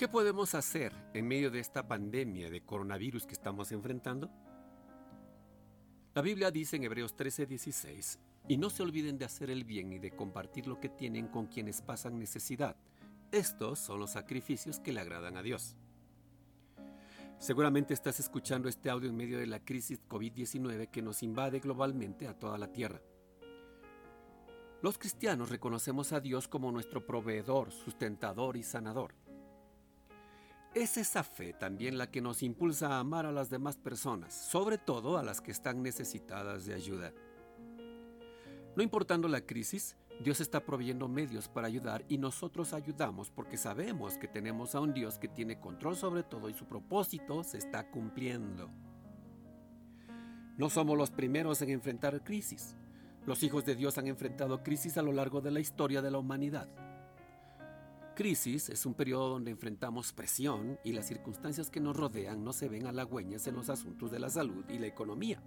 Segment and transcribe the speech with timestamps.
[0.00, 4.30] ¿Qué podemos hacer en medio de esta pandemia de coronavirus que estamos enfrentando?
[6.14, 9.98] La Biblia dice en Hebreos 13:16, y no se olviden de hacer el bien y
[9.98, 12.76] de compartir lo que tienen con quienes pasan necesidad.
[13.30, 15.76] Estos son los sacrificios que le agradan a Dios.
[17.38, 22.26] Seguramente estás escuchando este audio en medio de la crisis COVID-19 que nos invade globalmente
[22.26, 23.02] a toda la Tierra.
[24.80, 29.14] Los cristianos reconocemos a Dios como nuestro proveedor, sustentador y sanador.
[30.74, 34.78] Es esa fe también la que nos impulsa a amar a las demás personas, sobre
[34.78, 37.12] todo a las que están necesitadas de ayuda.
[38.76, 44.16] No importando la crisis, Dios está proveyendo medios para ayudar y nosotros ayudamos porque sabemos
[44.16, 47.90] que tenemos a un Dios que tiene control sobre todo y su propósito se está
[47.90, 48.70] cumpliendo.
[50.56, 52.76] No somos los primeros en enfrentar crisis.
[53.26, 56.18] Los hijos de Dios han enfrentado crisis a lo largo de la historia de la
[56.18, 56.68] humanidad.
[58.14, 62.68] Crisis es un periodo donde enfrentamos presión y las circunstancias que nos rodean no se
[62.68, 65.42] ven halagüeñas en los asuntos de la salud y la economía.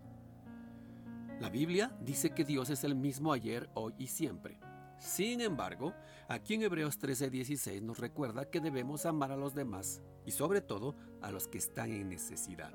[1.39, 4.59] La Biblia dice que Dios es el mismo ayer, hoy y siempre.
[4.97, 5.93] Sin embargo,
[6.29, 10.95] aquí en Hebreos 13:16 nos recuerda que debemos amar a los demás y sobre todo
[11.21, 12.73] a los que están en necesidad.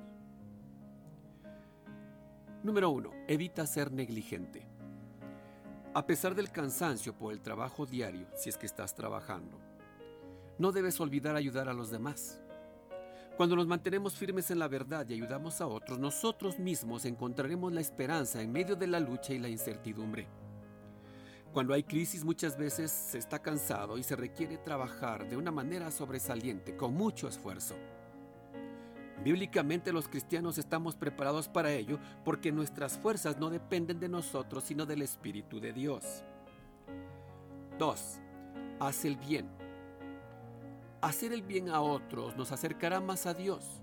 [2.63, 3.11] Número 1.
[3.29, 4.67] Evita ser negligente.
[5.95, 9.59] A pesar del cansancio por el trabajo diario, si es que estás trabajando,
[10.59, 12.41] no debes olvidar ayudar a los demás.
[13.37, 17.81] Cuando nos mantenemos firmes en la verdad y ayudamos a otros, nosotros mismos encontraremos la
[17.81, 20.27] esperanza en medio de la lucha y la incertidumbre.
[21.53, 25.93] Cuando hay crisis muchas veces se está cansado y se requiere trabajar de una manera
[25.93, 27.77] sobresaliente, con mucho esfuerzo.
[29.23, 34.85] Bíblicamente los cristianos estamos preparados para ello porque nuestras fuerzas no dependen de nosotros sino
[34.85, 36.25] del Espíritu de Dios.
[37.79, 38.19] 2.
[38.81, 39.68] Haz el bien
[41.01, 43.83] Hacer el bien a otros nos acercará más a Dios.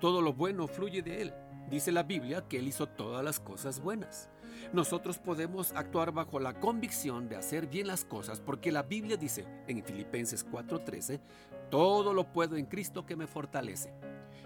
[0.00, 1.34] Todo lo bueno fluye de Él.
[1.68, 4.30] Dice la Biblia que Él hizo todas las cosas buenas.
[4.72, 9.44] Nosotros podemos actuar bajo la convicción de hacer bien las cosas porque la Biblia dice
[9.66, 11.20] en Filipenses 4:13,
[11.68, 13.92] todo lo puedo en Cristo que me fortalece.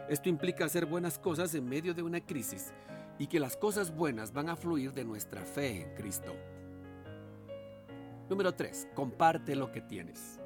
[0.08, 2.72] Esto implica hacer buenas cosas en medio de una crisis
[3.18, 6.34] y que las cosas buenas van a fluir de nuestra fe en Cristo.
[8.30, 8.88] Número 3.
[8.94, 10.39] Comparte lo que tienes.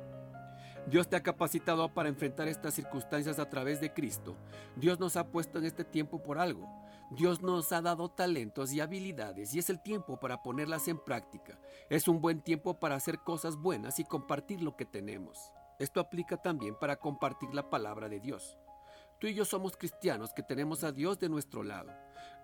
[0.86, 4.36] Dios te ha capacitado para enfrentar estas circunstancias a través de Cristo.
[4.76, 6.68] Dios nos ha puesto en este tiempo por algo.
[7.10, 11.58] Dios nos ha dado talentos y habilidades y es el tiempo para ponerlas en práctica.
[11.88, 15.52] Es un buen tiempo para hacer cosas buenas y compartir lo que tenemos.
[15.78, 18.58] Esto aplica también para compartir la palabra de Dios.
[19.24, 21.90] Tú y yo somos cristianos que tenemos a Dios de nuestro lado.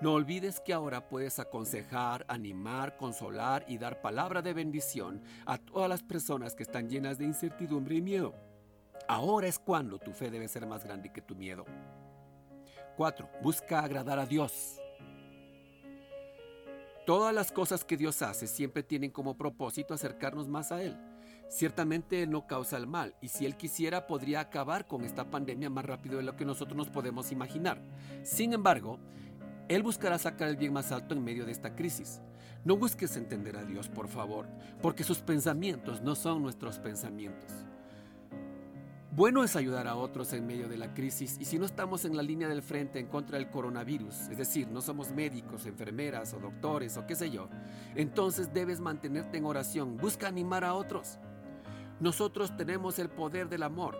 [0.00, 5.90] No olvides que ahora puedes aconsejar, animar, consolar y dar palabra de bendición a todas
[5.90, 8.34] las personas que están llenas de incertidumbre y miedo.
[9.08, 11.66] Ahora es cuando tu fe debe ser más grande que tu miedo.
[12.96, 13.28] 4.
[13.42, 14.80] Busca agradar a Dios.
[17.04, 20.96] Todas las cosas que Dios hace siempre tienen como propósito acercarnos más a Él.
[21.50, 25.84] Ciertamente no causa el mal y si Él quisiera podría acabar con esta pandemia más
[25.84, 27.82] rápido de lo que nosotros nos podemos imaginar.
[28.22, 29.00] Sin embargo,
[29.68, 32.20] Él buscará sacar el bien más alto en medio de esta crisis.
[32.64, 34.46] No busques entender a Dios, por favor,
[34.80, 37.50] porque sus pensamientos no son nuestros pensamientos.
[39.10, 42.16] Bueno es ayudar a otros en medio de la crisis y si no estamos en
[42.16, 46.38] la línea del frente en contra del coronavirus, es decir, no somos médicos, enfermeras o
[46.38, 47.48] doctores o qué sé yo,
[47.96, 51.18] entonces debes mantenerte en oración, busca animar a otros.
[52.00, 53.98] Nosotros tenemos el poder del amor.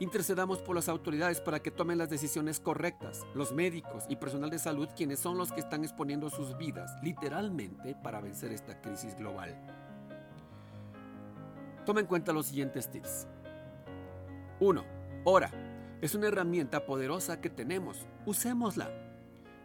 [0.00, 4.58] Intercedamos por las autoridades para que tomen las decisiones correctas, los médicos y personal de
[4.58, 9.54] salud quienes son los que están exponiendo sus vidas literalmente para vencer esta crisis global.
[11.84, 13.26] Toma en cuenta los siguientes tips.
[14.60, 14.84] 1.
[15.24, 15.50] Ora.
[16.00, 18.06] Es una herramienta poderosa que tenemos.
[18.26, 18.90] Usémosla.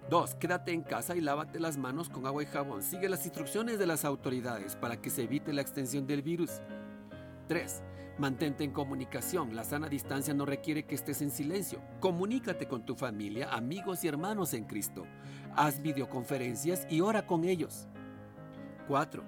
[0.10, 0.36] 2.
[0.36, 2.83] Quédate en casa y lávate las manos con agua y jabón.
[2.83, 6.62] Sigue las instrucciones de las autoridades para que se evite la extensión del virus.
[7.47, 7.83] 3.
[8.17, 9.55] Mantente en comunicación.
[9.55, 11.81] La sana distancia no requiere que estés en silencio.
[11.99, 15.05] Comunícate con tu familia, amigos y hermanos en Cristo.
[15.55, 17.88] Haz videoconferencias y ora con ellos.
[18.88, 19.23] 4.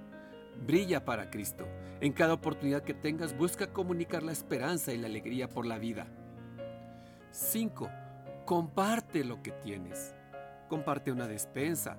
[0.65, 1.67] Brilla para Cristo.
[2.01, 6.07] En cada oportunidad que tengas, busca comunicar la esperanza y la alegría por la vida.
[7.31, 7.89] 5.
[8.45, 10.15] Comparte lo que tienes.
[10.67, 11.97] Comparte una despensa.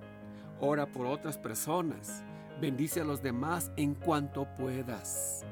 [0.58, 2.24] Ora por otras personas.
[2.60, 5.44] Bendice a los demás en cuanto puedas.